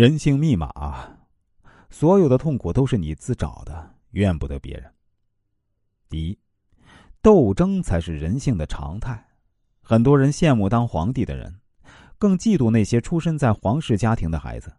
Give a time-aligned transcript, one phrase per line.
[0.00, 0.72] 人性密码，
[1.90, 4.90] 所有的痛苦都是你自找的，怨不得别人。
[6.08, 6.38] 第一，
[7.20, 9.28] 斗争才是人性的常态。
[9.82, 11.60] 很多人羡慕当皇帝的人，
[12.16, 14.74] 更嫉妒那些出身在皇室家庭的孩子。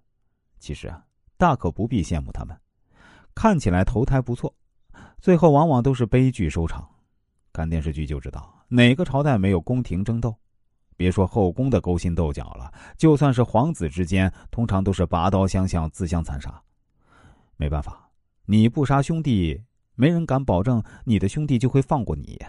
[0.57, 1.05] 其实啊，
[1.37, 2.59] 大可不必羡慕他们。
[3.35, 4.55] 看起来投胎不错，
[5.19, 6.89] 最后往往都是悲剧收场。
[7.53, 10.35] 看电视剧就知道，哪个朝代没有宫廷争斗？
[11.01, 16.61] 别说后宫的勾心斗角了，就算是皇子之间，通常都是拔刀相向、自相残杀。
[17.57, 18.07] 没办法，
[18.45, 19.59] 你不杀兄弟，
[19.95, 22.39] 没人敢保证你的兄弟就会放过你。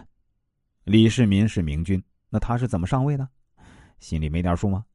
[0.83, 1.99] 李世民是明君。
[2.29, 3.27] 那他是怎么上位的？
[3.97, 4.85] 心里没点数吗？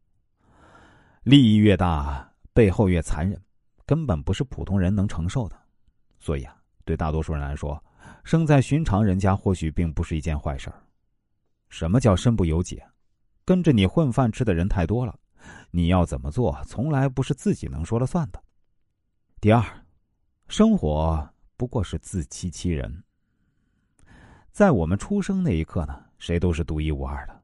[1.24, 3.40] 利益越大，背后越残忍，
[3.84, 5.56] 根本不是普通人能承受的。
[6.20, 7.82] 所以啊，对大多数人来说，
[8.23, 10.80] 生在寻常人家或许并不是一件坏事儿。
[11.68, 12.80] 什么叫身不由己？
[13.48, 15.19] 跟着你混饭吃的人太多了，
[15.70, 18.38] 你要怎么做，从来不是自己能说了算的。
[19.41, 19.65] 第二，
[20.48, 21.27] 生活
[21.57, 23.02] 不过是自欺欺人。
[24.52, 25.99] 在我们出生那一刻呢？
[26.18, 27.40] 谁都是独一无二的，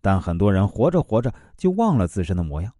[0.00, 2.72] 但很多人活着活着就忘了自身的模样。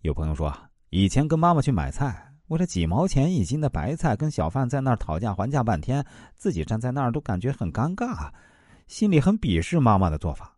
[0.00, 0.50] 有朋友说，
[0.88, 6.02] 以前跟妈妈去买菜，为了几毛钱一斤的白菜，跟小贩在那儿讨价还价半天，
[6.36, 8.32] 自己站在那儿都感觉很尴尬，
[8.86, 10.54] 心里很鄙视妈妈的做法。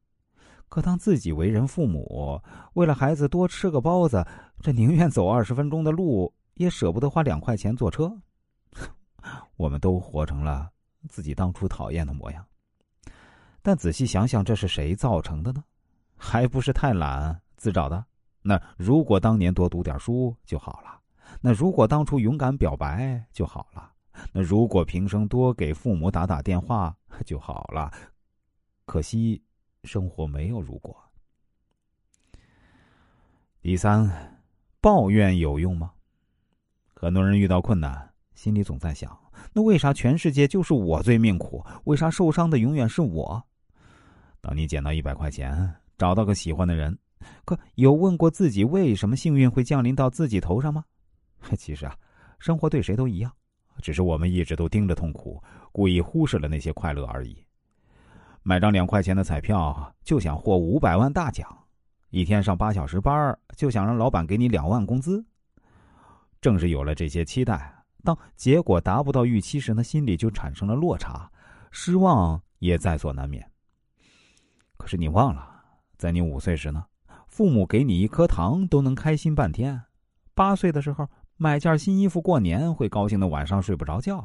[0.70, 2.40] 可当自己为人父母，
[2.74, 4.24] 为了孩子多吃个包子，
[4.62, 8.10] 这宁愿走二十分钟的路，也舍不得花两块钱坐车。
[9.58, 10.70] 我们都活成了
[11.08, 12.46] 自己当初讨厌的模样。
[13.62, 15.62] 但仔细想想，这是谁造成的呢？
[16.16, 18.04] 还不是太懒自找的。
[18.40, 21.00] 那如果当年多读点书就好了；
[21.40, 23.90] 那如果当初勇敢表白就好了；
[24.32, 27.90] 那如果平生多给父母打打电话就好了。
[28.86, 29.42] 可惜，
[29.84, 30.96] 生活没有如果。
[33.62, 34.40] 第三，
[34.80, 35.92] 抱怨有用吗？
[36.94, 39.18] 很多人遇到困难，心里总在想：
[39.52, 41.64] 那为啥全世界就是我最命苦？
[41.84, 43.42] 为啥受伤的永远是我？
[44.40, 46.98] 当你捡到一百块钱，找到个喜欢的人，
[47.44, 50.84] 可有问过自己为什么幸运会降临到自己头上吗？
[51.56, 51.96] 其实啊，
[52.38, 53.30] 生活对谁都一样，
[53.82, 55.42] 只是我们一直都盯着痛苦，
[55.72, 57.44] 故意忽视了那些快乐而已。
[58.42, 61.46] 买张两块钱的彩票就想获五百万大奖，
[62.08, 65.24] 一天上八小时班就想让老板给你两万工资。
[66.40, 71.30] 正是有了这些期待，当结果达不到预期时，呢，心里就产生了落差，
[71.70, 73.46] 失望也在所难免。
[74.78, 75.46] 可是你忘了，
[75.98, 76.86] 在你五岁时呢，
[77.28, 79.78] 父母给你一颗糖都能开心半天；
[80.34, 81.06] 八岁的时候
[81.36, 84.16] 买件新衣服过年会高兴的晚上睡不着觉；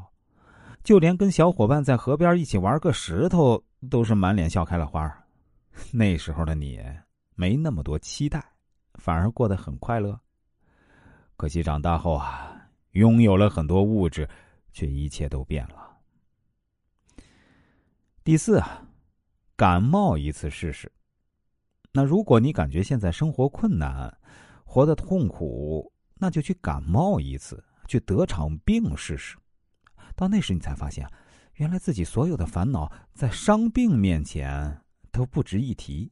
[0.85, 5.07] 就连跟小伙伴在河边一起玩个石头都是满脸笑开了花。
[5.91, 6.81] 那时候的你
[7.35, 8.43] 没那么多期待，
[8.95, 10.19] 反而过得很快乐。
[11.37, 12.55] 可惜长大后啊，
[12.91, 14.27] 拥有了很多物质，
[14.71, 15.97] 却一切都变了。
[18.23, 18.81] 第四啊。
[19.57, 20.91] 感冒一次试试。
[21.93, 24.13] 那如果你感觉现在生活困难，
[24.65, 29.37] 活得痛苦，那就去感冒一次，去得场病试试。
[30.13, 31.09] 到那时你才发现，
[31.55, 36.11] 原来自己所有的烦恼在伤病面前都不值一提。